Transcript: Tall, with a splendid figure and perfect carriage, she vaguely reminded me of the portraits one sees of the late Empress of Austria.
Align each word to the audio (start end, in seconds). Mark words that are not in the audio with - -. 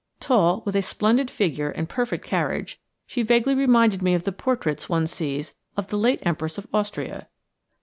Tall, 0.19 0.63
with 0.65 0.75
a 0.75 0.81
splendid 0.81 1.29
figure 1.29 1.69
and 1.69 1.87
perfect 1.87 2.25
carriage, 2.25 2.79
she 3.05 3.21
vaguely 3.21 3.53
reminded 3.53 4.01
me 4.01 4.15
of 4.15 4.23
the 4.23 4.31
portraits 4.31 4.89
one 4.89 5.05
sees 5.05 5.53
of 5.77 5.89
the 5.89 5.95
late 5.99 6.23
Empress 6.25 6.57
of 6.57 6.65
Austria. 6.73 7.27